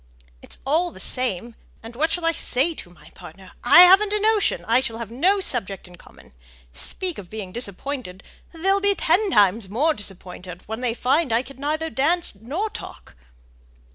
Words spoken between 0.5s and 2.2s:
all the same. And what